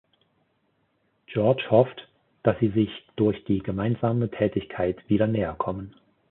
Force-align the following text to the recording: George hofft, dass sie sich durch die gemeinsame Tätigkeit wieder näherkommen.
George 1.27 1.67
hofft, 1.69 2.07
dass 2.41 2.57
sie 2.57 2.69
sich 2.69 2.89
durch 3.17 3.43
die 3.45 3.59
gemeinsame 3.59 4.31
Tätigkeit 4.31 4.97
wieder 5.07 5.27
näherkommen. 5.27 5.93